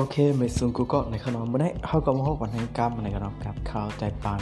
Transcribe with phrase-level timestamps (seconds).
[0.00, 4.40] โอเคไม่ซุงกูก็ในขนมบันไดเขาก็มาพบกันในกรรมในขนมกับข้าวใจปัง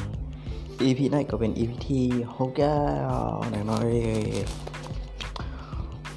[0.83, 2.05] EP นี้ก็เป็น EP ที่
[2.37, 2.75] หกแล้
[3.09, 3.89] วหน่อยน้อย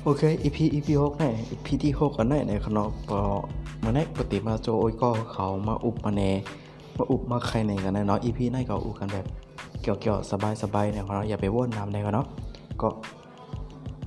[0.04, 3.20] โอเค EP EP หกนี่ย EP ที่หกกันในในขนมพอ
[3.84, 6.22] มาในปกติมาโจโอ้ยก็เขามาอุบมาเน
[6.98, 9.26] มาอุบมาใครในกันในเนาะ EP นี้ก็อุบกันแบบ
[9.82, 10.32] เกี่ยวๆ
[10.62, 12.26] สบายๆในขนมอย่าไปว่นน้ำในขนม
[12.82, 12.88] ก็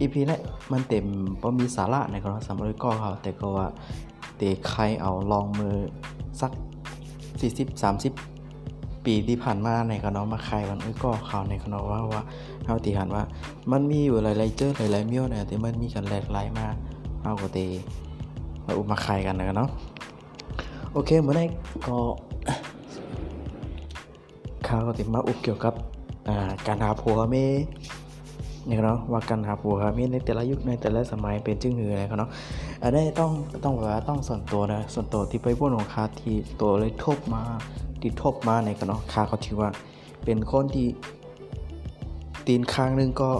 [0.01, 0.39] EP นี้
[0.73, 1.05] มันเต็ม
[1.41, 3.69] พอมีสาระในขนมสำหรับก็เขาแต่ก็ว่า
[4.43, 5.77] ตะใครเอาลองมือ
[6.41, 6.53] สัก
[7.33, 7.83] 40
[8.43, 12.23] 30 ปีที่ผ่านมาในคณะมาใครมันก็ข่าวในคณะว่าว่า
[12.65, 13.25] เฮาตีหันว่า
[13.73, 16.67] มันมีอยู่หลายๆเจอหลายๆเมียวเนี่ยแต่มันมีกันหลากหลายมา
[17.23, 17.59] เฮาก็เต
[18.67, 19.71] มาอุมาใครกันนะเนาะ
[20.93, 21.47] โอเคเมื่อนี้
[21.87, 21.97] ก็
[24.67, 25.75] ข่าวก็ติมาอุบเกี่ยวกับ
[26.67, 27.37] การหาผัวเม
[28.67, 32.31] เนี่ยเนาะว่าการหาผัวเมในแต่ละยุคในแต่ละสมัยเป็นจึงหืออะไรเนาะ
[32.83, 33.31] อันนี้ต้อง
[33.65, 37.43] ต้องแบบว่าต้องส่วนตัวนะส่วนตัวที่ไปพูดของคาที่ตัวเลยทบมา
[38.01, 39.71] ที่ทบมาในกันเนาะคาเขาถือว่า
[40.25, 40.87] เป็นคนที่
[42.47, 43.31] ตีนข้างนึงก็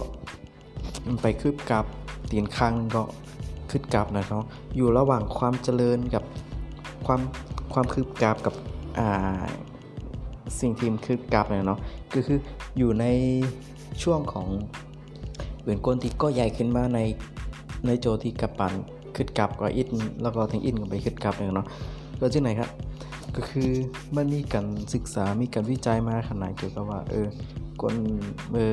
[1.21, 1.85] ไปคืบกับ
[2.31, 3.03] ตีนข้างนึงก็
[3.69, 4.43] คืบกับนะเนาะ
[4.75, 6.23] อยู่ระหว่างความเจริญกับ
[7.05, 7.21] ความ
[7.73, 8.55] ความคืบกับกับ
[8.99, 9.43] อ่า
[10.59, 11.79] สิ่งที่มันคืบกับเนาะ
[12.13, 12.37] ก็คือ
[12.77, 13.05] อยู่ใน
[14.03, 14.47] ช่วงของ
[15.65, 16.99] เป็นคนที่ก็ใหญ่ขึ้นมาใน
[17.85, 18.73] ในโจที่กับปัน
[19.15, 19.89] ขึ้นกลับก็อิน
[20.21, 21.67] แล้วก็ทั้งอินก็ไปขึ้นกลับเนาะ
[22.19, 22.69] ก็ที่ไหนครับ
[23.35, 23.69] ก็คือ
[24.15, 27.27] มันมีการศึกษา มีการวิจัยมาขนาดเกี่ยวกับว่า เออ
[27.81, 27.95] คน
[28.49, 28.71] เมื่อ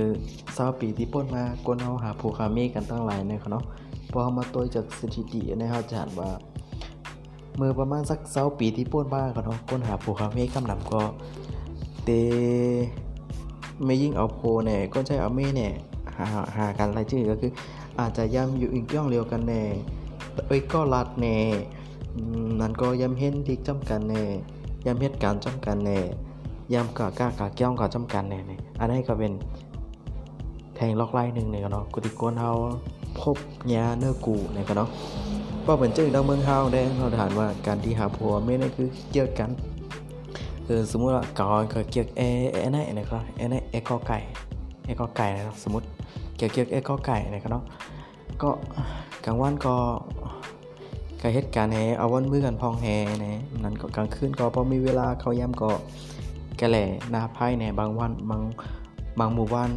[0.57, 3.65] สาปีที่ป้นมาคนเอาหาผูคามีกันตั้งหลายเนี่ยเนาะ
[4.13, 6.31] พอมาตัวจากสถิตินะครับจะเห็นว่า
[7.57, 11.03] เมื่อประมาณสักเสาปีที่ป้นมากันเนาะคนหาผูคามีกำนำก็
[12.05, 12.11] เต
[13.85, 15.73] ไม่ยิ่งเอาโพเนี่ยก็ใช้เอาเม่เนี่ย
[16.19, 17.53] หาหาการรายชื่อก็คือ
[18.01, 19.63] อาจจะย่ำอยู่อีกย่องเรียวกันแน่
[20.49, 21.37] เอ้ยก็รัดแน่
[22.61, 24.23] นั่นก็ย้ำเห็นที่จำกันแน่
[24.87, 25.99] ย้ำเหตุการณ์จำกันแน่
[26.73, 29.33] ย้ำกะกล้ากะเกี้ยวกะจำกันแน่เนี่ยอันนี้ก็เป็น
[30.77, 32.51] แทงล็อกไล่หนึ่งเนี่ยเนาะกุฏิโกนเฮา
[33.21, 33.37] พบ
[33.75, 34.89] ยาเนื้อกูเนี่ยก็เนาะ
[35.63, 39.51] เพราะเหมือนเจ้าดาวเมืองเฮาได้เราถามว่าการที่หาผัวไม่ได้คือเกี่ยวกัน
[40.67, 42.23] คือสมมุติว่าก่อนก็เกี่ยวเอ
[42.53, 44.19] เอไนนะครับเอไนเอกอไก่
[44.91, 45.87] เอกอไก่นะครับสมมติ
[46.37, 47.65] เกี่ยวเกี่ยวเอกอไก่นะครับเนาะ
[48.43, 48.51] ก็
[49.25, 49.75] กลางวันก็
[51.21, 52.87] กเหตุการณ์แหเอาวันมือกันพองแห
[53.25, 55.71] นะนั่นก็กลางคืนก็พอมีเวลาเขาย่ำก็
[56.57, 56.85] แกแหล่
[57.15, 58.43] นาไพ่แหน่บางวันบาง
[59.19, 59.71] บางหมู่บ้าน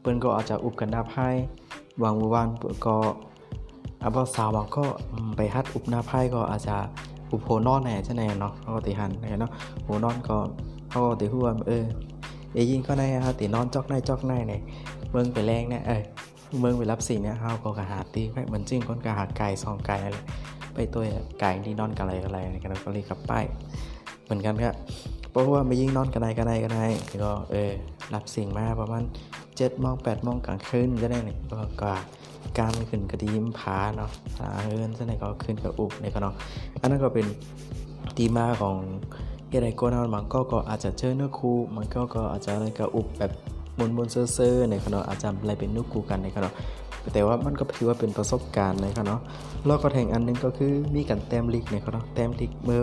[0.00, 1.26] เปิ้นก็อาจจะอุบกันนาไพ่
[2.02, 2.96] บางหมู่บ้านเปิ้นก็
[4.02, 4.84] อาบ่สาวบางก็
[5.36, 6.76] ไปฮัดอุบนาไพ่ก็อาจจะ
[7.32, 9.50] อุบโพนอนแหน่ใช่ไหมเนาะเขาก็ติหันเนาะ
[9.84, 10.36] โหนอนก็
[10.88, 11.84] เขาก็ติหัวเออ
[12.54, 14.60] เอยิงก็ได้ฮะตินอนจอกในจอกในเนี่ย
[15.10, 16.02] เมืองไปแรงเนี่ยเออ
[16.60, 20.18] เมืองไปรับสิ่งเนี่ยเฮาก็กระหาตีไปเหมือนจริงคนกระหาไก่ซองไก่อะไร
[20.74, 21.02] ไปตัว
[21.40, 23.44] ไก่ที่นอนกันอะไรอะไรกันก็เลยกับป้าย
[24.24, 24.74] เหมือนกันครับ
[25.30, 26.80] เพราะว่าไม่ยิ่งนอนกันไหนกันไหนกันไหน
[27.24, 27.72] ก็เออ
[28.14, 29.02] รับสิ่งมาประมาณ
[29.56, 31.96] เจ็ดโมงแปดโมงกลางคืนจะได้เนี่ยก็กา
[32.58, 34.48] การม่ขึ้นกระดิ่มผาเนาะผา
[34.78, 36.34] เงินจะไหนก็ขึ้นกระอุบในก็เนาะ
[36.80, 37.26] อันนั้นก็เป็น
[38.16, 38.76] ตีมาของ
[39.48, 43.32] เฮไรโกนอนมันก็ก็อาจจะเจอเนื้อคูมันก็ก็อาจจะอะไรกระอุบแบบ
[43.78, 46.50] มนมนเซ่อๆในขณะอาจจะอะไรเป็นนุกูกันในขณะ
[47.12, 49.14] แต่ว่ามันก็ถือว่าเป็นประสบการณ์ในขณะ
[49.66, 52.82] แล้วก็แข่งอันนึงก็คือมีการแต้มลิกในขณะแต้มลิกเมื่อ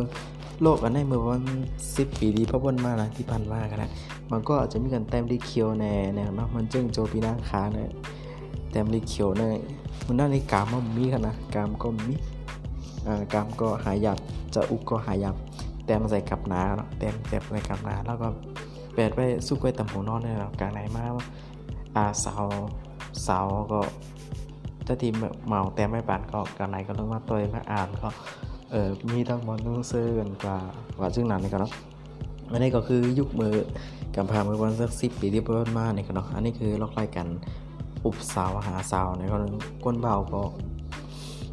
[0.61, 1.43] โลกอันในเมื่อวัน
[1.97, 3.91] สิบปีดีพระบนมานะที่พันมากันนะ
[4.31, 7.89] มันก็อาจจะมีการแต้มลิกเคียวแน่เนาะมันจึงโจปีนางขาเนี่ย
[8.71, 9.53] แต้มลิกเคียวเนี่ย
[10.07, 12.13] มันน่าในกามมันมีกันนะกามก็มี
[13.07, 14.17] อ่ากามก็หายับ
[14.53, 15.35] จะอุกก็หายับ
[15.91, 18.27] แต้มใส่กับนาเนาะแต้มแต้มใส่กับนาแล้วก็
[18.95, 21.03] แปดไว้สู้ไว้ตำหูนอนเนี่ยกลางไหนมา
[21.95, 22.45] อ่าสาว
[23.27, 23.79] สาวก็
[24.85, 25.07] ถ้าที
[25.47, 28.09] เมาแต่ไม่ปานก็กลางไหนก็ต้องมาตัวมาอ่านก็
[28.71, 30.57] เออมีทั้งมอนทั้งเสื้อกันกว่า
[30.99, 31.73] ว่าซึ่งนั้นนี่ก็เนาะ
[32.51, 33.53] อันนี้ก็คือยุคมือ
[34.15, 37.27] กำพามือวันสักสิบปีที่เพิ่มมานี่ก็เนาะอันนี้คือล็อกไล่กัน
[38.05, 39.43] อุบสาวหาสาวในคน
[39.83, 40.41] ก้นเบาก็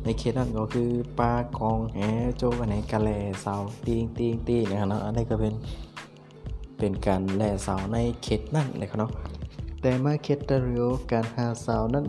[0.08, 1.98] ในเคสนั้นก็คือปลากองแห
[2.36, 3.10] โจกันในกะแล
[3.42, 3.54] เสา
[3.86, 5.54] ตีงตีงตีเนี่ยเนาะอันนี้ก็เป็น
[6.78, 9.10] เป็นการแล่สาในเขตนั่นเลยครับเนาะ
[9.80, 12.06] แต่มาเขตเรียวการหาสานั้น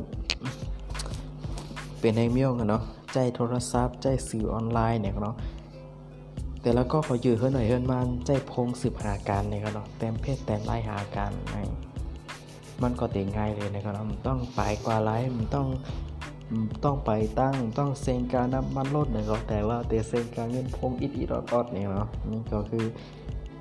[1.99, 5.35] เป็นในเมี่ยวกันเนาะใจโทรศัพท์ใจสื่อออนไลน์เนี่ยครับเนาะ
[6.61, 11.31] แต่แล้วก็ขอยืดเฮือนหน่อยเฮือนมันใจพงสืบหาการเนี่ยครับเนาะแต้มเพศแต้มไล่หาการ
[12.83, 15.67] มันก็ติง่ายเลยนะครับเนาะมันต้องไปกว่าไลฟ์มันต้อง
[16.83, 22.85] ต้องไปตั้งต้องเซ็งการน้ำมันลดเนี่ยก็แต่ว่าแต่เซ็งการเงินพงอิดอิดอดๆเนี่ยเนาะนี่ก็คือ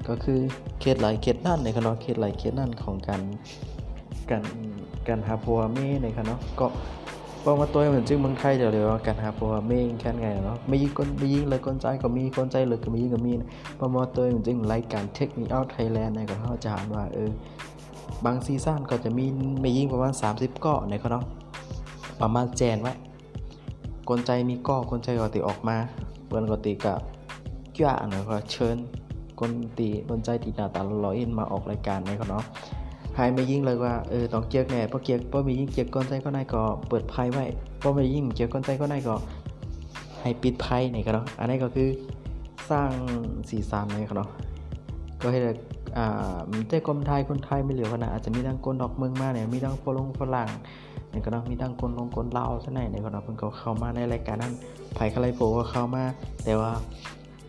[0.09, 0.39] ก็คือ
[0.81, 3.23] เคสหลายเคสนั่นในคณะเคสหลายเคสนั่นของการ
[4.31, 4.43] การ
[5.09, 6.67] การหาพัวเม่ในคณะก็
[7.41, 13.33] เพราะว่าตัวเหมือนจึงเมืองไทยเดี๋ยวเรียว่าการหาผัวไม่แค่ไงเนาะไม่ยิงคนไม่ยิงเลยคนใจก็มีคนใจเลยก็มีก็มี
[13.77, 17.31] เพราะว่าตัวเหมือนจึงรายการเทคนิคเอาไทยแลนด์ในก็เขาจะอ่านว่าเออ
[18.25, 19.25] บางซีซั่นก็จะมี
[19.61, 21.25] ไม่ยิงประมาณ 30 เกาะในเขาเนาะ
[22.21, 22.93] ประมาณแจนไว้
[24.09, 25.77] คนใจมีก้อคนใจกติออกมา
[26.27, 26.99] เปิ้นกติกับ
[27.79, 28.77] จ้าเนาะก็เชิญ
[29.41, 32.45] คนตีคนใจตีหน้าตาล่ออินมาออกรายการในเขาเนาะ
[33.19, 37.45] หายไม่ยิ่งเลยว่าเออต้องเกียกแน่เพราะเกียกเพราะมียิ่งเกียกก้นใจก็ได้ก็เปิดไพ่ไว้
[37.79, 39.15] เพราะไม่ยิ่งเกียกก้นใจก็ได้ก็
[40.21, 41.89] ให้ปิดไพ่ในเขาเนาะอันนี้ก็คือ
[42.71, 42.91] สร้าง
[43.49, 44.31] สีสันในเขาเนาะ
[45.21, 45.41] ก็ให้
[45.97, 46.39] อ่า
[46.69, 50.49] แต่คนไทยคนไทยไม่เหลือขนาดอาจจะมีทั้งคนดอกเมืองมาเนี่ยมีทั้งฝรั่งฝรั่ง
[51.11, 54.53] เนี่ยก็ต้องมีทั้งคนลงคนเล่าซะหน่อยเนี่ยก็ต้องเพิ่นก็เข้ามาในรายการนั้น
[54.95, 56.05] ไผใครโผล่ก็เข้ามา
[56.45, 56.73] แต่ว่า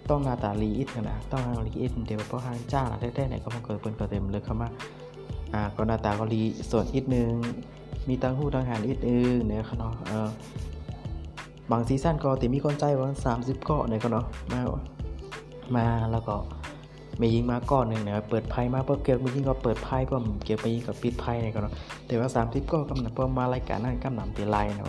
[0.10, 4.70] ต้องนาตาลีอิดนะต้องทางลีอิดเดี๋ยวเพราะทางจ้าแท้ๆเนี่ยก็มันเกิดเปิ้นก็เต็มเลยเข้ามา
[5.54, 6.42] อ่าก็นาตาก็ลี
[6.72, 7.34] ส่วนอีกนึง
[8.08, 10.30] มีตั้งหู้ตั้งหานอีกนึงเนี่ยเขาเนาะเออ
[11.72, 14.62] บางซีซั่นก็ติมีคนใจว่า30เกาะเนี่ยก็เนาะมา
[15.76, 16.36] มาแล้วก็
[17.22, 21.74] มียิงมาก้อนหนึ่งเนี่ยเปิดไพ่มาเพื่อเกี่ยวมียิงก็เปิดไพ่เพื่อเกี่ยวไปยิงกับปิดไพ่นี่ก็เนาะ
[22.08, 24.86] แต่ว่า30ก็กำหนดเพื่อมารายการนั้นกำหนดตีไลน์นะ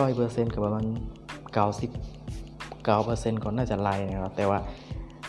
[0.00, 0.84] ร้อยเปอร์เซ็นต์กับประมาณ
[1.54, 1.90] เก้าสิบ
[2.84, 4.58] เก้าเปอร์เซ็นต์ก็น่าจะไลน์นะครับแต่ว่า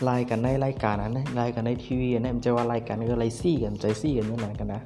[0.04, 4.82] ไลน์กันในรายการนั้นไลน์กันในทีวีเนี่ยมันจะว่ารายการก็ไลซี่กันใจซี่กันนั่นกันนะ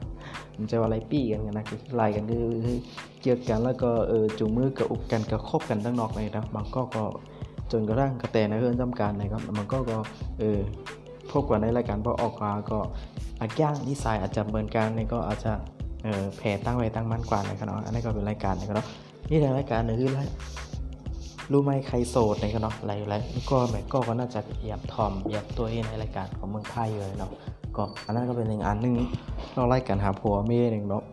[0.57, 2.39] มันจะว่าไลปี้กันกันนะคือไลน์กันคื
[2.75, 2.77] อ
[3.21, 7.03] เกี่ยวกันแล้วก็เออจูงมือกับอุบกันกับคบกันตั้งนอกเลยนะบางก็ก็
[7.71, 9.97] จนกระทั่งกระแตนะเพื่อนจำการนะครับมันก็ก็
[10.39, 10.59] เออ
[11.31, 12.79] พบกันในรายการพอออกมาก็
[13.39, 15.51] อาย่างนิสัยอาจจะเหมือนกันนี่ก็อาจจะ
[16.03, 18.87] เออแผ่ตั้งไว้ตั้งมั่นกว่านะครับเนาะอันนี้ก็เป็นรายการนะครับเนาะ
[19.29, 20.09] นี่ทางรายการหนึ่งคือ
[21.51, 23.15] รู้ไหมใครโสดนะครับเนาะอะไรอะไร
[23.49, 27.31] ก็แม่ก็ก็น่าจะเหยียบทอมเหยียบตัวเองในรายการของเมืองไทยเลยเนาะ
[27.75, 28.95] ก็อันนั้นก็เป็นหนึ่งอันหนึ่ง
[29.53, 31.03] เรารายการหาผัวเมียหนึ่งเนาะ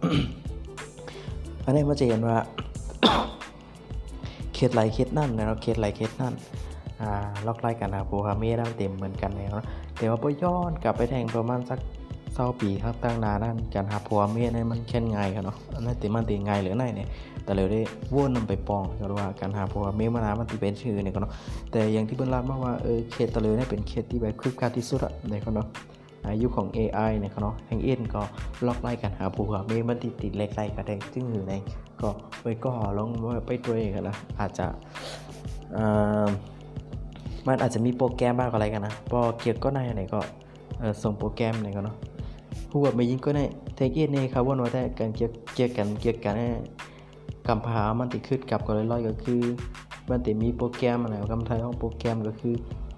[1.64, 2.36] อันนี้มาเจนว่า
[4.54, 6.34] เคสไรเคสนั่นนะครับเคสไรเคสนั่น
[7.00, 7.10] อ่า
[7.46, 9.64] ล็อกไล่กันหาผัวหาเมียได้เต็มเหมือนกันเลยเนาะ
[9.98, 11.78] แต่ว่าพอย้อนกลับไปแทงประมาณสัก
[12.34, 17.08] เศร้าปีครับตั้งนานนั่นการหาผัวเมียนี่มันแค่ไงครับเนาะนนั้นติมันติไงหรือไงเนี่ย
[17.44, 17.80] แต่เลยได้
[18.14, 21.32] วนนำไปปองก็ว่าการหาผัวเมียมานามันติเป็นชื่อเนี่ยก็เนาะ
[21.70, 25.68] แต่อย่างที่เพิ่นรับมาว่าเออเคสตะเลยเนี่ยเป็นเคสที่แบบคืบคลาที่สุดอะเนี่ยก็เนาะ
[26.28, 28.22] อายุของ AI เนี่ยเขาเนาะแห่งเอ็นก็
[28.66, 31.52] ล็อกไล่กันหาผัวเมียมันติดติดเล็กไล่กันได้ซึ่งอยู่ใน
[32.00, 32.08] ก็
[32.42, 33.08] ไปก็ลอง
[33.46, 34.66] ไปตัวเองนะอาจจะ
[35.76, 36.28] อ่า
[37.46, 40.20] มันอาจจะมีโปรแกรมบ้างอะไรกันนะพอเกียร์ก็ในไหนก็
[41.02, 41.96] ส่งโปรแกรมไหนก็เนาะ
[42.70, 43.40] ผู้ว่าไม่ยิงก็ใน
[43.74, 46.34] เทคเอ็นนี่ครับว่าว่าแต่การเกียร์เกียร์กันเกียร์กัน
[47.46, 49.42] กำพามันติดขึ้นกับก็เลยลอยก็คือ
[50.10, 52.54] มันติมีโปรแกรมอะไรคำไทยของโปรแกรมก็คือ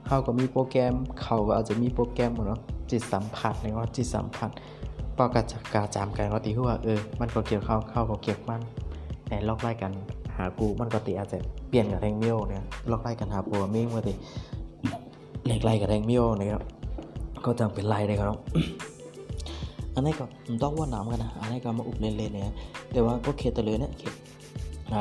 [0.06, 2.60] เขาก็มีโปรแกรมเขาก็อาจจะมีโปรแกรมเนาะ
[2.90, 4.50] จิตสัมผัสเนี่ยว่าจิตสัมผัส
[5.16, 8.60] ปอกจากกาจามกันก็ตีหัวเออมันก็เกี่ยวเข้าเข้าก็เกี่ยวมัน
[9.28, 9.92] ในลอกไล่กัน
[10.36, 14.12] หากูมันก็ติอาจจะเป ลี่ยนกับแทงมียวเนี่ยลอกไล่กันหาผัวมิ่งมาติ
[15.46, 16.62] เล็กไล่กับแทงมียวนะครับ
[17.44, 18.38] ก็จะเป็นไล่เลยครับ
[19.94, 20.24] อันนี้ก็
[20.62, 22.54] ต้องว่าน้ำกันนะอันนี้ก็มาอุบเล่นๆเนี่ย
[22.92, 23.92] แต่ว่าก็เคตเลยเนี่ย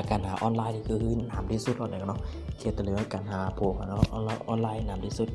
[0.09, 2.19] การหาออนไลน์นี่คือหนามที่สุดเลยเนาะ
[2.59, 4.15] เคตเลยการหาผัวเนาะอ
[4.53, 5.27] อนไลน์หนามที่สุด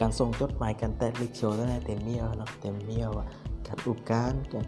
[0.00, 3.10] การส่งจดหมายการแตะลิเชียวตั้เต็มเมียวเนาะเต็มเมียว
[3.66, 4.64] การอุบการการ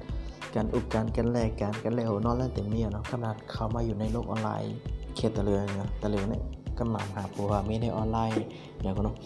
[0.54, 4.76] การอุบการกันแลกการกันแล้วนอนแล้วเต็มเมียเนาะขนาดเขามาอยู่ในโลกออนไลน์
[5.16, 6.42] เคตะเลือนะตะเลือเนี่ย
[6.78, 8.44] กำลังหาผัวมีในออนไลน์
[8.82, 9.16] อย่างก็เนาะ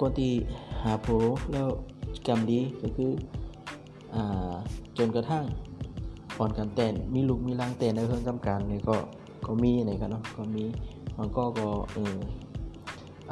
[0.00, 0.30] ก่อนที่
[0.84, 1.22] หาผัว
[1.52, 1.68] แล้ว
[2.26, 3.10] กรรมดีก็คือ
[4.14, 4.52] อ่า
[4.98, 5.44] จนกระทั่ง
[6.38, 8.96] อ่อนกันแต่นมีลูกมีร่างแต่นในเครื่องจำการนี่ก็
[9.46, 10.64] ก็มีในกันเนาะก็มี
[11.18, 12.16] มันก็ก็เออ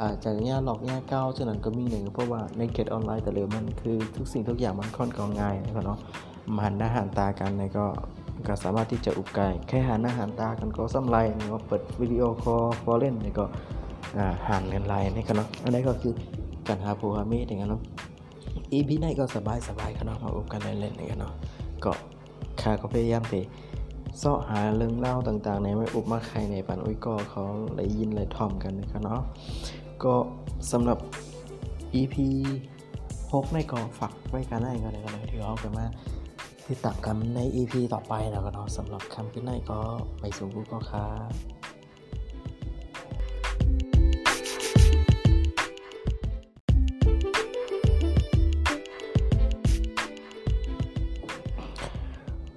[0.01, 5.99] อาจจะเนี้ยหลอกเนี้ยก้าวฉะนั้นก็มีหนึ่งเพราะว่าในเกตออนไลน์แต่เลือมันคือทุกสิ่งทุกอย่างมันค่อนข้างง่ายนะครับเนาะ
[6.55, 7.85] มาหันหน้าหันตากันในก็
[8.47, 13.45] ก็สามารถที่จะอุบไก่แค่หันหน้าหันตากันก็สำไรนี่ก็เปิดวิดีโอคอลฟอเล่นนี่ก็
[14.47, 16.13] หันกันไลน์นี่ก็เนาะอันนี้ก็คือ
[16.67, 17.81] การหาผัวหาเมียอย่างเงี้ยเนาะ
[18.71, 21.33] อีพีไหนก็สบายสบายกันเนาะมาอุบกันเล่นๆอย่างเงี้ยเนาะ
[21.83, 21.91] ก็
[22.61, 23.33] ข้าก็พยายามไป
[24.19, 27.43] เสาะหาเรื่องเล่าต่างๆ ในไม่อุบมาใครในปันอุ้ยก็เขา
[27.75, 29.21] เลยยินเลยทอมกันนะครับเนาะ
[30.03, 30.13] ก็
[30.71, 30.97] สำหรับ
[31.99, 32.15] EP
[33.21, 35.85] 6ในก็ฝากไว้กันได้กันเลยกันเลยที่เอาไปมา
[36.69, 39.79] ติดตามกันใน EP ต่อไปแล้วกันเนาะสำหรับคำขึ้นในก็
[40.19, 41.31] ไม่สูงกูก็ครับ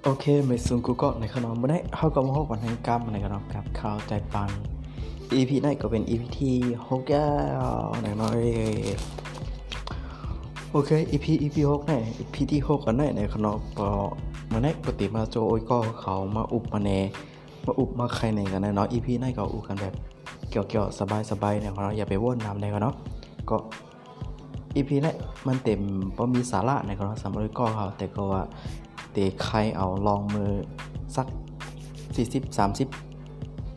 [0.03, 4.49] โอเคไม่สูงกูก็ในขนมมื่อนี้เข้าก็มาพบกันในกรรมในขนมกับข่าวใจปัง
[5.33, 6.55] EP ในก็เป็น EP ที่
[6.87, 7.27] 6แล้
[7.59, 7.61] ว
[8.01, 8.41] หน่อย
[10.75, 13.89] โอเค EP EP 6เนี่ย EP ที่6กันได้ในขนมปอ
[14.51, 16.89] มาแนกปฏิมาโจโอ้ยก็เขามาอุบมาแน
[17.65, 19.93] มาอุบมาใครในกันนะเนาะอีพีไหนก็อุบกันแบบ
[20.49, 22.95] เกี่ยวเกี่ยวสบายสบายเนี่ยเนาะอย่าไปว่นน้ำเลยกันเนาะ
[23.49, 23.57] ก็
[24.75, 25.13] อีพีนี้
[25.47, 25.81] มันเต็ม
[26.15, 28.43] พอมีสาระในกันเนาะสำหรับก็เขาแต่ก็ว่า
[29.11, 30.51] เตะใครเอาลองมือ
[31.15, 31.27] สัก
[32.15, 33.12] 40 30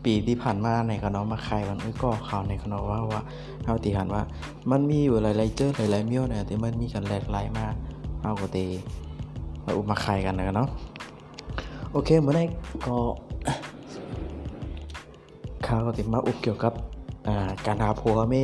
[0.07, 3.21] ปีที่ผ่านมาในกันเนาะมาใครมันก็เขาวในกันเนาะว่าว่า
[3.65, 4.23] เฮาตีหันว่า
[4.71, 7.73] มันมีอยู่หลายๆเจอหลายๆเมียวเนี่ยแต่มันมีกันหลกหลายมาก
[8.21, 8.57] เฮาก็เต
[9.65, 10.69] มาอุบมาใครกันนะเนาะ
[11.91, 12.43] โอเคเมื่อไหร่
[12.85, 12.95] ก็
[15.65, 16.73] ข่าวติมาอุบเกี่ยวกับ
[17.27, 17.35] อ่า
[17.65, 18.35] การหาผัวเม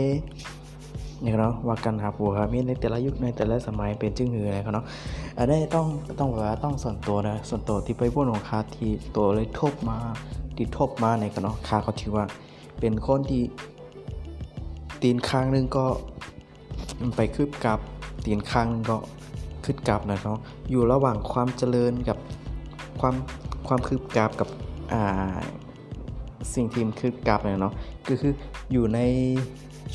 [1.21, 4.85] เนี่ยเนาะว่าการหาผัวหาเมในแต่ละยุคในแต่ละสมัยเป็นจึงหืออะไรเขาเนาะ
[5.37, 5.85] อันนี้ต้อง
[6.19, 9.99] ต้องแบบว่าต้องส่วนตัวนะส่วนตัวที่ไปพูดของคาที่ตัวเลยทบมา
[10.57, 12.25] ที่ทบมาในกันเนาะคาเขาถือว่า
[12.79, 13.43] เป็นคนที่
[15.01, 15.85] ตีนข้างนึงก็
[17.15, 17.79] ไปคืบกับ
[18.25, 18.97] ตีนข้างนึงก็
[19.63, 22.17] คืบกับนะเนาะอยู่ระหว่างความเจริญกับ
[23.01, 23.15] ความ
[23.67, 24.49] ความคืบกับกับ
[24.93, 25.37] อ่า
[26.53, 27.73] สิ่งทีมคือกราฟเนี่ยเนาะ
[28.09, 28.33] ก็คือ
[28.71, 28.99] อยู่ใน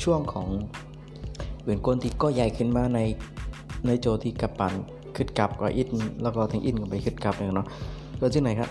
[0.03, 0.47] ช่วงของ
[1.61, 2.99] เหมือนก้นที่ก็ใหญ่ขึ้นมาใน
[3.85, 4.73] ในโจที่กระปัน
[5.15, 5.89] ขึ้นกลับก็อิน
[6.21, 7.67] แล้วก็ทั้งอินก็ไปขึ้นกลับเนี่ยเนาะ
[8.19, 8.69] ก็ที่ไหนครับ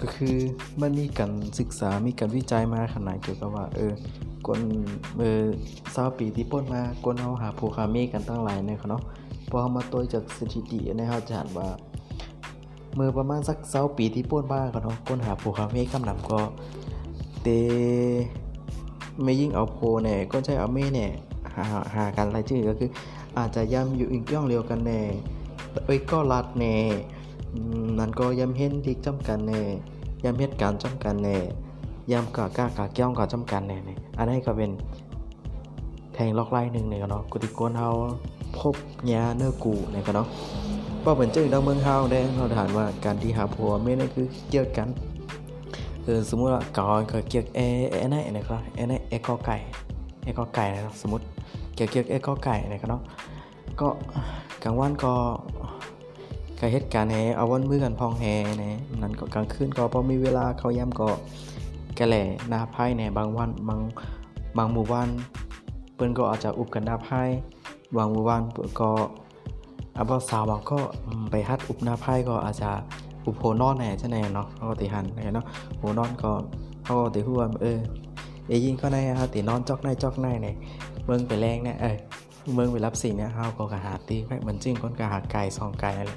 [0.00, 0.36] ก็คือ
[0.82, 3.92] มันมีการศึกษามีการวิจัยมาขนาดเกี่ยวกับว่า เออ
[4.46, 4.60] คน
[5.18, 5.44] เออ
[5.94, 9.02] ซาปีที่ป้นมาคนเอาหาผูคาเมกันตั้งหลายเนี่ยเนาะ
[9.50, 11.68] พอเอามาตัวจากสถิติเนี่ยเขาจะเห็นว่า
[12.94, 16.40] เมื่อประมาณสักเซาปีที่ป้นบ้ากันเนาะคนหาผูคาเมกำนำก็
[17.42, 17.48] เต
[19.22, 21.10] ไม่ยิ่งเอาโพเนี่ยก็ใช้เอาเม่เนี่ย
[21.54, 22.90] หาหากันรายชื่อก็คือ
[23.38, 25.00] อาจจะย้ำอยู่อีกย่องเดียวกันแน่
[25.86, 26.76] เอ้ยก็รัดแน่
[27.84, 29.60] มนั่นก็ย้ำเห็นทิกจำกันแน่
[30.24, 31.36] ย้ำเหตุการณ์จำกันแน่
[32.12, 34.70] ย้ำกะกะกะเกี้ยวกะจำกันแน่เนี่ยอันนี้ก็เป็น
[36.14, 37.88] แทงล็อกไล่หนึ่งเนี่ยเนาะกุติโกนเฮา
[38.58, 38.74] พบ
[39.12, 40.28] ยาเนื้อกูเนี่ยก็เนาะ
[41.04, 44.88] ว่าเหมือนเจ้าดังเมืองเฮาได้เราถามว่าการที่หาผัวไม่ได้คือเกี่ยวกัน
[46.04, 49.56] เออสมมุติว่าก่อนก็เกี่ยวเอเอไหนนะครับเอไหนเอกอไก่
[50.24, 51.24] เอกอไก่นะครับสมมติ
[51.74, 53.02] เกี่ยวเกี่ยวเอกอไก่นะครับเนาะ
[53.80, 53.88] ก็
[54.62, 55.12] กลางวันก็
[56.58, 58.24] ก็เหตุการณ์แหเอาวันมือกันพองแฮ
[58.62, 61.08] นะนั้นก็กลางคืนก็พอมีเวลาเขาย่ำก็
[61.98, 63.80] กะแหล่หน้าไพ่ในบางวันบาง
[64.56, 65.08] บางหมู่บ้าน
[65.94, 67.20] เปิ้นก็อาจจะอุบกันหน้าไพ่
[67.96, 68.90] บางหมู่บ้านเปิ้นก็
[69.96, 70.78] อาบสาวบางก็
[71.30, 72.70] ไปฮัดอุบหน้าไพ่ก็อาจจะ
[73.26, 75.46] อุปโภนอนแน่ใช่ไหมเนาะเขาก็ติหันเนาะ
[75.78, 76.30] โหนอนก็
[76.84, 77.78] เขาก็ติหัวเออ
[78.48, 80.54] เอยิงก็ได้เขาตินอนจอกในจอกในเนี่ย
[81.04, 81.96] เมืองไปแรงเนี่ยเออ
[82.52, 86.10] เมืองไปรับสิ่งเนี่ยเขาก็กระหาตีไปเหมือนจริงคนกระหาไก่สองไก่อะไร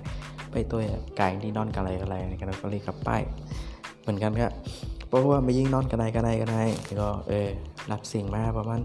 [0.52, 0.80] ไปตัว
[1.18, 3.10] ไก่ที่นอนกันอะไรอะไรกันก็เลยกลับไป
[4.02, 4.52] เหมือนกันครับ
[5.08, 6.58] เพราะว่าไม่ยิ่งนอนกันไหนกันไหนกันไหน
[7.02, 7.50] ก็เออ
[7.92, 8.80] รับสิ่งมาประมาณ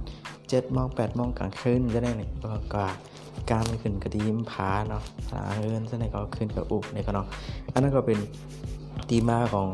[0.48, 2.88] เจ็ดโมงแปดโมงกลางคืนก็ได้เนี่ยก็กว่า
[3.50, 7.26] การขึ้นกระดิมผาเนาะผาเฮินใช่ไหมก็ขึ้นกับอุบเนี่ยก็เนาะ
[7.72, 8.18] อันนั้นก็เป็น
[9.08, 9.68] ตีมาของ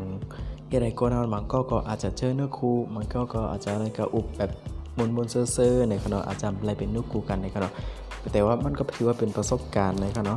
[0.67, 4.51] เฮไรโกนามันก็ก็อาจจะเจอเนื้อคูมันก็ก็อาจจะอะไรก็อุบแบบ
[4.99, 7.69] มนมนเซอร์เซอร์ในขณะอาจจะอะไรเป็นนื้อคู่กันในขณะ
[8.33, 10.35] แต่ว่ามันก็ถือว่าเป็นประสบการณ์ในขณะ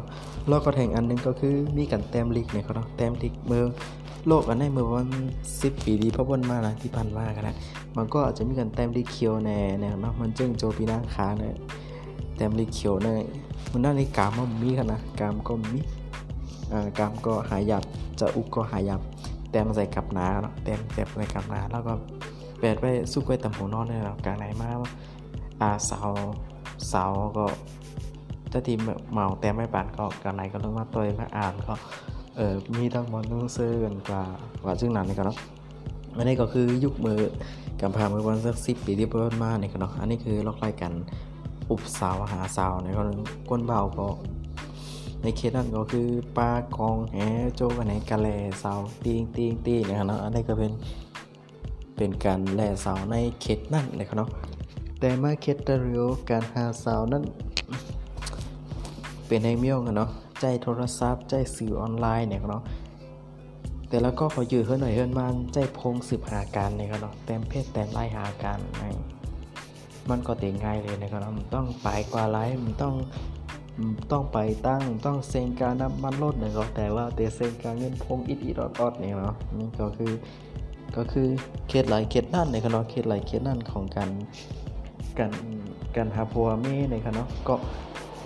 [0.48, 3.64] แล้วก็แข่งอันหนึงก็คือมีกันแต้มลีกในขณะแต้มลีกเมื่อ
[4.28, 5.08] โลกอันในเมื่อวัน
[5.62, 7.56] สิบปีดีพระวนมานะที่ผ่านมากันนะ
[7.96, 9.50] มันก็อาจจะมีกันแต้มลีกเคียวใน
[9.80, 11.56] ในเนาะมันจึงโจปีนางขาเนี่ย
[12.36, 13.08] แต้มลีกเคียวใน
[13.72, 15.80] มันน่าในกามมันมีกันนะกามก็มี
[16.72, 17.82] อ่ากามก็หายับ
[18.20, 19.00] จะอุกก็หายับ
[19.50, 21.92] แต้มใส่กับหนาเนาะแต้มแต้มใส่กับหนาแล้วก็
[22.62, 24.68] แปดไว้สู้ไว้ตำหูนอนเนี่ยกลางไหนมา
[25.60, 26.00] อ่าเสา
[26.88, 27.04] เสา
[27.36, 27.46] ก็
[28.52, 28.80] ถ้าทีม
[29.12, 31.74] เมาแต้ไม่ปานก็กลางไหนก็เรื่องมาตัวมาอ่านก็
[32.36, 34.22] เออมีทั้งมอนนุ่งเสื้อกันกว่า
[34.64, 35.38] กว่าซึ่งนั้นนี่ก็เนาะ
[36.16, 37.20] อันนี้ก็คือยุคมือ
[37.80, 40.92] กำพาเมื่อวันสักสิบปีที่ผ่านมาเนี่ยก็เนาะอันนี้คือล็อกไล่กัน
[41.70, 43.02] อุบสาวหาสาวเนี่ยก็
[43.48, 44.08] ก้นเบาก็
[45.22, 47.16] ในเคสนั้นก็คือปลากองแห
[47.54, 48.28] โจกันในกะแล
[48.62, 50.72] สาวตีงตีงตีนะครับเนาะอันนี้ก็เป็น
[52.02, 54.30] เป็นการแล่เสาในเขตนั่นนะครับเนาะ
[55.00, 57.24] แต่มาเคสตะเรียวการหาเสานั้น
[59.26, 62.62] เป็นให้เมี่ยวกันเนาะใจโทรศัพท์ใจสื่อออนไลน์เนี่ยครับเนาะ
[63.88, 68.58] แต่แล้วก็ขอยืดเฮือนหน่อยเฮือนมันใจพงสืบหาการเนี่ยครับเนาะแต้มเพศแต้มไล่หาการ
[70.10, 72.94] มันก็เต็ง่ายเลยนะครับเนาะมันต้องไปกว่าไลฟ์มันต้อง
[74.12, 80.12] ต้องไปตั้งต้องเซ็นการน้ำมันลดเนี่ยก็แต่ว่าแต่เซ็นการเงินพงอิดอิดออดอดเนี่ยเนาะนี่ก็คือ
[80.96, 81.28] ก็คือ
[81.68, 84.10] เคสหลายเคสนั่นในคณะเคสหลายเคสนั่นของการ
[85.18, 85.32] การ
[85.96, 87.54] การหาพัวเม่ในคณะก็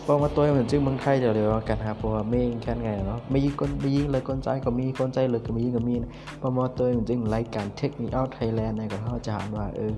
[0.07, 6.11] บอมาตัวเหมือนจึงเมืองไทยเดี๋ยวเลยว่าการหาพัวเม่แค่ไงเนาะไม่ยิงคนไม่ยิงเลยคนใจก็มีคนใจเลยก็มียิงก็มีนะ
[6.43, 9.93] ประมาณตัวเหมือนจึงรายการเทคนิคเอาไทยแลนด์ในก็เขาจะอ่าว่าเออ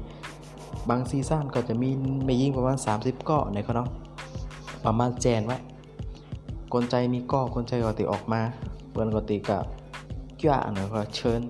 [0.88, 1.88] บางซีซั่นก็จะมี
[2.26, 3.84] ไม่ยิงประมาณ 30เกาะในคณะ
[4.84, 5.58] ประมาณแจนไว้
[6.72, 8.40] กลใจมีก้อกลใจก็ติออกมา
[8.90, 9.64] เปิ้นก็ติกับ
[10.40, 11.40] จ้าเนาะก็เชิญ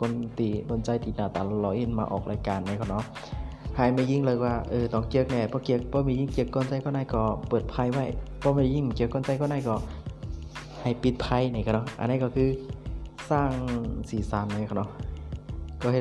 [0.00, 3.04] คนตีสนใจตีหน้าตาหล่อเอ็นมาออกรายการในเขาเนาะ
[3.76, 8.04] ให้ไม่ยิ่งเลยว่าเออต้องเจียกแน่เพราะเจียกเพราะมียิ่งเจียกก้นใจก็ได้ก็เปิดไพ่ไว้
[8.38, 9.74] เพราะไม่ยิ่งเจียกก้นใจก็ได้ก็
[10.82, 12.48] ให้ปิดไพ่ในกันเนาะอันนี้ก็คือ
[13.30, 13.50] สร้าง
[14.10, 14.90] สีสันในเขาเนาะ
[15.82, 16.00] ก็ให้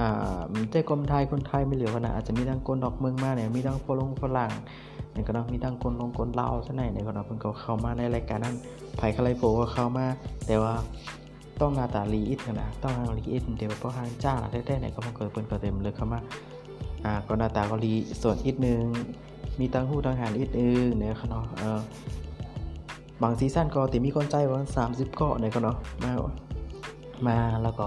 [0.00, 0.40] อ่า
[0.70, 4.50] เจ้คนไทยคนไทยไม่เหลือขนาดอาจจะมีทั้งคนดอกเมืองมาเนี่ยมีทั้งฝรั่งฝรั่ง
[5.12, 8.54] เนี่ก็เนาะมีทั้งคนลงคนลาวซะไหนเนี่ยก็เนาะเพิ่นก็เข้ามาในรายการนั้น
[8.96, 10.06] ไผ่คาไลโฟก็เข้ามา
[10.46, 10.74] แต่ว่า
[11.60, 16.20] ต้องนาตาลีอิดนะต้องหางลีอิดเดี๋ยวเพราะหางจ้าแท้ๆเนี่ยก็มันเกิดเปิ้นก็เต็มเลยเข้ามา
[17.04, 18.84] อ่าก็นาตาก็ลีส่วนอีกนึง
[19.60, 21.80] มีตังหูตังหานอีกนึงเนี่ยเขานาะเออ
[23.22, 26.12] บางซีซั่นก็ติมีคนใจว่า30เกาะเนี่ยก็เนาะมา
[27.26, 27.86] มาแล้วก็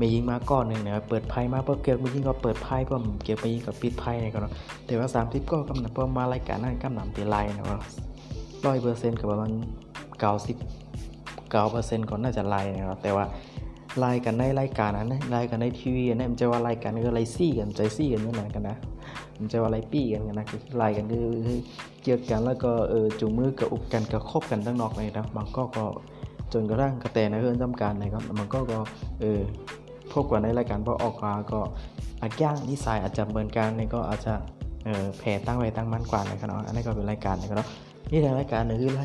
[0.00, 4.52] มียิงมาก้อนหนึ่งเนี่ยเปิดไพ่มาเพื่อเกี่ยวมียิงก็เปิดไพ่เพื่อเกี่ยวไปยิงกับปิดไพ่เนี่ยก็เนาะ
[4.86, 7.78] แต่ว่าสามทิปก็กำหนดเพื่อมารายการนั้นกำหนดตีไลน์นะว่า
[8.66, 9.50] ร้อยเปอร์เซ็นต์กับประมาณ
[10.20, 10.56] เก้าสิบ
[11.54, 13.24] เก้าเปอร์เซ็นต์ก็น่าจะไลน์นะครับแต่ว่า
[13.98, 18.76] ไลน์กันในรายการนั้นไลน์กันในทีวีนี่ยมันจะว่ารายการก็ไลซี่กันใจซี่กันนี่แหละกันนะ
[19.38, 21.26] มันจะว่าไลปี้กันกันนะคือไลน์กันคือ
[22.02, 25.84] เกี่ยวกันแล้วก็เออจูงมือกับอุบกันกับคบกันตั้งนอกเลยนะบางก็ก็
[26.52, 28.78] จนกระทั่งกระแตในเรื่องจำการนะครับมันก็ก็
[29.20, 29.40] เออ
[30.12, 31.60] พบกันในรายการพอออกมาก็
[32.20, 34.34] อาจย่างนิสัยอาจจะเหมือนกันนี่ก็อาจจะ
[34.84, 37.66] เออแผ่ตั้งไว้ตั้งมั่นกว่านะครับเนาะอันนี้ก็เป็นรายการนะครับ
[38.10, 39.00] นี่ในรายการหนึ่งคืออะไ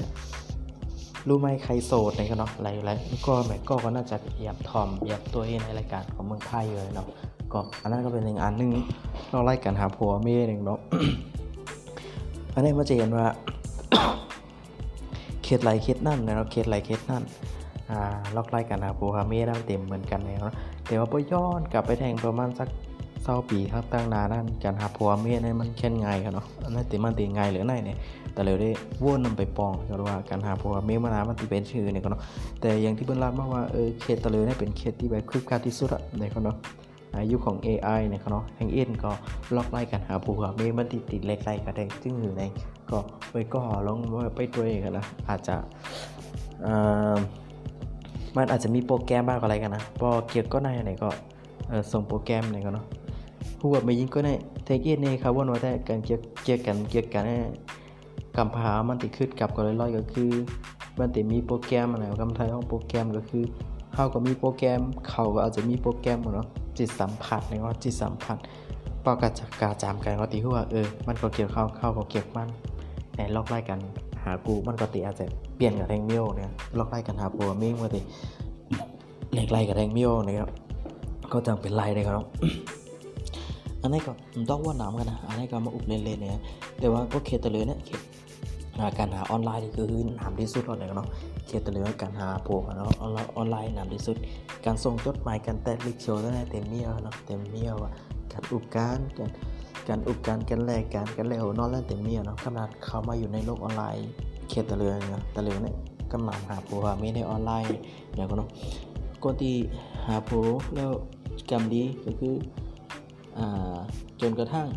[1.28, 2.92] รู้ไหมใครโสดนะครับเนาะอะไรอะไร
[3.28, 7.08] ก็แม่ก็ก็น่าจะเหยียบทอมเหยียบตัวเองในรายการของเมืองไทยเลยเนาะ
[7.54, 8.72] ก็อันนั้นก็เป็นหนึ่งอันหนึ่ง
[9.32, 10.80] เราไล่กันหาผัวเมียหนึ่งเนาะ
[12.54, 13.26] อันนี้มาจะเห็นว่า
[15.44, 17.24] เคสไรเคสนั่นนะครับเคสไรเคสนั่น
[17.92, 18.00] อ่า
[18.36, 20.54] ล็อกไล่กันหาผัวเมียได้เต็มเหมือนกันนะครับ
[20.88, 22.70] แต่ว่าพอย้อนกลับไปแทงประมาณสัก
[23.24, 27.98] เศร้าปีครับตั้งนานนั่นการหาผัวเมียนี่มันแค่ไงครับเนาะนนั้นติมันติไงหรือไงเนี่ย
[28.34, 28.70] แต่เลยได้
[29.04, 32.22] วนนำไปปองก็ว่าการหาผัวเมียมานานมันติเป็นชื่อเนี่ยก็เนาะ
[32.62, 36.58] แต่อย่างที่เพิ่นรับมาว่าเออเคสตะเลยเนี่ยเป็นเคสที่แบบคืบคลานที่สุดอะในเขาเนาะ
[37.16, 39.12] อายุของ AI เนี่ยเขาเนาะแห่งเอ็นก็
[39.56, 42.44] ล็อกไล่กันหาผัวเมียมันติดติดเล็กไล่กันได้ซึ่งอยู่ใน
[42.90, 42.98] ก็
[43.32, 43.98] ไปก็ลอง
[44.36, 45.56] ไปตัวเองกันนะอาจจะ
[48.36, 51.10] มันอาจจะมีโปรแกรมบ้างอะไรกันนะพอเกี่ยวก็ในไหนก็
[51.92, 52.86] ส่งโปรแกรมไหนก็เนาะ
[53.60, 54.30] ผู้ว่าไม่ยิงก็ใน
[54.66, 57.44] เทคเอ็นในครับว่าว่าแต่การเกี่ยวเกี่ยวกันเกี่ยวกันเนี่ย
[58.36, 60.32] กำพามันติขึ้นกับก็ลอยก็คือ
[61.00, 63.44] มันติมีโปรแกรมอะไรกำไทยของโปรแกรมก็คือ
[63.94, 68.38] เขาก็มีโปรแกรมเขาก็อาจจะมีโปรแกรมเนาะจิตสัมผัสในว่าจิตสัมผัส
[69.04, 72.50] ปอกาจากกาจามกันก็ตีหัวเออมันก็เกี่ยวเข้าเข้าก็เกี่ยวมัน
[73.16, 73.80] ในล็อกไล่กัน
[74.24, 78.02] หากูมันก็ติอาจจะเปลี่ยนกับแทงมียวเนี่ยล็อกไล่กันหาปัวมิ่งมาติ
[79.34, 80.50] เล็กไล่กับแทงเมียวนะครับ
[81.32, 82.26] ก็จังเป็นไล่เลยครับ
[83.82, 84.12] อันนี้ก็
[84.50, 86.42] ต้องว่าน้ำกันนะอันนี้ก็มาอุบเล่นๆเนี่ย
[86.80, 87.80] แต่ว่าก็เคตเลยเนี่ย
[88.78, 89.86] เการหาออนไลน์นี่คือ
[90.18, 91.08] หนามที่สุดเลยเนาะ
[91.48, 94.16] เคตเลยการหาโปรเนาะออนไลน์หนามที่สุด
[94.66, 97.76] การส่งจดหมายการแตะลิกโชว์ได้เต็มเมียวเนาะเต็มเมียว
[98.34, 99.30] การอุบการการ
[99.88, 104.08] การอุบการกันแลกการกันแล้วนอนแล้วเต็มเมียวเนาะขนาดเขามาอยู่ในโลกออนไลน์
[104.50, 105.76] เคตเลยเนี่ยตะเลยเนี่ย
[106.14, 107.68] กำลังหาโปรหามีในออนไลน์
[108.16, 108.50] เนี่ยก็เนาะ
[109.24, 109.56] ก็ที่
[110.08, 110.38] หาโปร
[110.76, 110.92] แล้ว
[111.50, 112.34] กรรมดีก็คือ
[114.22, 114.68] จนกระทั่ง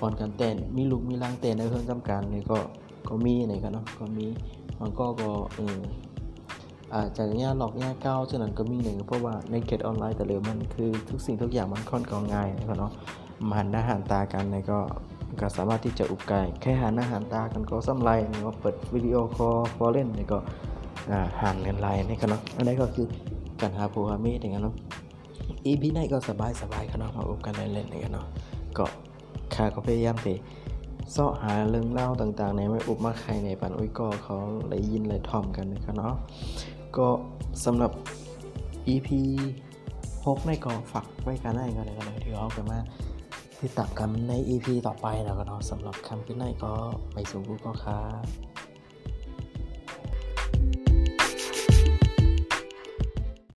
[0.00, 2.58] ก่อนการเต้นมีลูกมีร่างเต้นในเครื่องจำการนี่ก็
[3.08, 4.26] ก็มีในกันเนาะก็มี
[4.80, 5.78] มันก็ก็เออ
[6.94, 12.92] อาจจะยากหลอกยากเก้าฉะนั้นก็มีหนึ่งเพราะว่าในเกตออนไลน์แต่เร็วมันคือทุกสิ่งทุกอย่างมันค่อนข้างง่ายนะครับเนาะ
[13.48, 14.78] มาหันหน้าหันตากันในก็
[15.40, 20.38] ก็สามารถที่จะอุบไก่แค่หันหน้าหันตากันก็ซ้ำไรนี่ก็เปิดวิดีโอคอลฟอเล่นนี่ก็
[21.42, 23.06] หันกันไลน์นี่กันเนาะอันนี้ก็คือ
[23.60, 24.74] การหาผู้หามีอย่างนั้นเนาะ
[25.66, 28.26] อีพีไหนก็สบายสบายกันเนาะมาอุบกันเล่นๆกันเนาะ
[28.78, 28.86] ก็
[29.54, 30.28] ข้าก็พยายามไป
[31.12, 34.36] เสาะหาเรื่องเล่าต่างๆ ในไม่อุบมาใครในปันอุ้ยก็เขา
[34.68, 36.14] เลยยินเลยทอมกันนะครับเนาะ
[36.96, 37.08] ก็
[37.64, 37.92] สำหรับ
[38.88, 39.08] EP
[40.24, 42.78] 6ในก็ฝากไว้กันได้กันเลยกันเลยที่เขาไปมา
[43.60, 46.72] ติดตามกันใน EP ต่อไปแล้วกันเนาะสำหรับคำพินัยก็
[47.12, 48.47] ไปสู่กูก็ครับ